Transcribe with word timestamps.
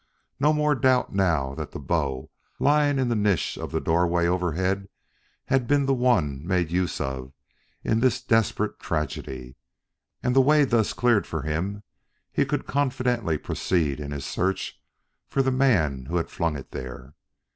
No 0.39 0.51
more 0.51 0.73
doubt 0.73 1.13
now 1.13 1.53
that 1.53 1.73
the 1.73 1.79
bow 1.79 2.31
lying 2.57 2.97
in 2.97 3.07
the 3.07 3.15
niche 3.15 3.55
of 3.55 3.71
the 3.71 3.79
doorway 3.79 4.25
overhead 4.25 4.89
had 5.45 5.67
been 5.67 5.85
the 5.85 5.93
one 5.93 6.43
made 6.43 6.71
use 6.71 6.99
of 6.99 7.33
in 7.83 7.99
this 7.99 8.19
desperate 8.19 8.79
tragedy; 8.79 9.57
and 10.23 10.35
the 10.35 10.41
way 10.41 10.65
thus 10.65 10.93
cleared 10.93 11.27
for 11.27 11.43
him, 11.43 11.83
he 12.33 12.45
could 12.47 12.65
confidently 12.65 13.37
proceed 13.37 13.99
in 13.99 14.09
his 14.09 14.25
search 14.25 14.81
for 15.27 15.43
the 15.43 15.51
man 15.51 16.05
who 16.07 16.15
had 16.17 16.31
flung 16.31 16.57
it 16.57 16.71
there. 16.71 17.13